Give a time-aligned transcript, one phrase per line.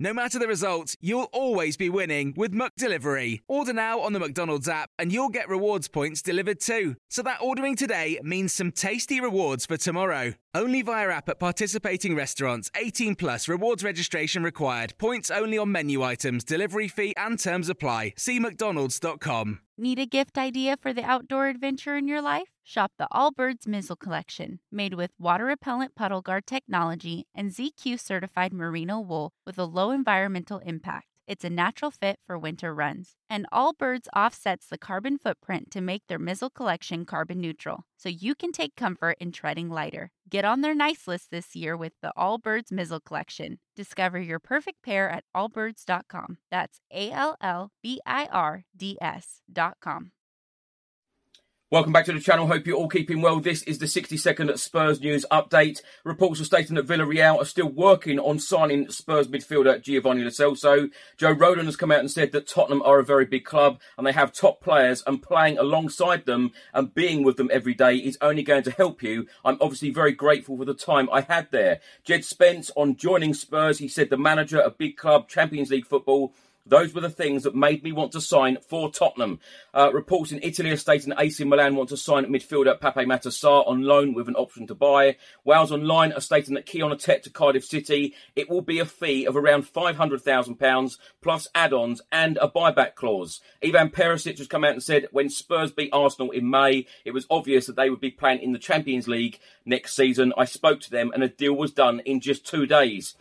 [0.00, 3.40] No matter the result, you'll always be winning with McDelivery.
[3.48, 6.94] Order now on the McDonald's app and you'll get rewards points delivered too.
[7.10, 10.34] So that ordering today means some tasty rewards for tomorrow.
[10.54, 12.70] Only via app at participating restaurants.
[12.76, 14.94] 18 plus rewards registration required.
[14.98, 18.14] Points only on menu items, delivery fee and terms apply.
[18.16, 19.58] See mcdonalds.com.
[19.80, 22.48] Need a gift idea for the outdoor adventure in your life?
[22.64, 28.52] Shop the Allbirds Mizzle Collection, made with water repellent puddle guard technology and ZQ certified
[28.52, 31.06] merino wool with a low environmental impact.
[31.28, 33.16] It's a natural fit for winter runs.
[33.28, 38.34] And Allbirds offsets the carbon footprint to make their Mizzle collection carbon neutral, so you
[38.34, 40.10] can take comfort in treading lighter.
[40.30, 43.58] Get on their nice list this year with the Allbirds Mizzle collection.
[43.76, 46.38] Discover your perfect pair at allbirds.com.
[46.50, 50.12] That's A L L B I R D S.com.
[51.70, 52.46] Welcome back to the channel.
[52.46, 53.40] Hope you're all keeping well.
[53.40, 55.82] This is the 60 second Spurs news update.
[56.02, 60.88] Reports are stating that Villarreal are still working on signing Spurs midfielder Giovani Lo.
[61.18, 64.06] Joe Rodon has come out and said that Tottenham are a very big club and
[64.06, 68.16] they have top players and playing alongside them and being with them every day is
[68.22, 69.26] only going to help you.
[69.44, 71.80] I'm obviously very grateful for the time I had there.
[72.02, 76.32] Jed Spence on joining Spurs, he said the manager, a big club, Champions League football,
[76.68, 79.40] those were the things that made me want to sign for Tottenham.
[79.74, 83.66] Uh, reports in Italy are stating AC Milan want to sign midfielder Pape Matar Sarr
[83.66, 85.16] on loan with an option to buy.
[85.44, 88.14] Wales Online are stating that Kion Etete to Cardiff City.
[88.36, 93.40] It will be a fee of around £500,000 plus add-ons and a buyback clause.
[93.64, 97.26] Ivan Perisic has come out and said when Spurs beat Arsenal in May, it was
[97.30, 100.32] obvious that they would be playing in the Champions League next season.
[100.36, 103.14] I spoke to them and a deal was done in just two days.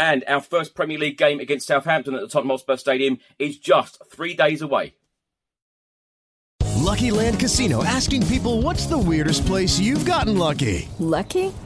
[0.00, 4.02] And our first Premier League game against Southampton at the Tottenham Hotspur Stadium is just
[4.10, 4.94] three days away.
[6.78, 10.88] Lucky Land Casino asking people what's the weirdest place you've gotten lucky?
[10.98, 11.52] Lucky?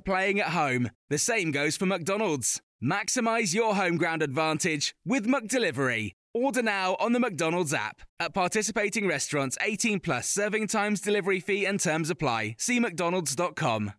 [0.00, 0.90] like playing at home.
[1.08, 2.60] The same goes for McDonald's.
[2.82, 6.12] Maximize your home ground advantage with McDelivery.
[6.32, 8.02] Order now on the McDonald's app.
[8.20, 12.56] At participating restaurants, 18 plus serving times, delivery fee, and terms apply.
[12.58, 13.92] See McDonald's.com.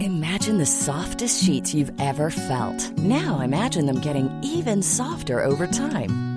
[0.00, 2.96] Imagine the softest sheets you've ever felt.
[2.98, 6.31] Now imagine them getting even softer over time.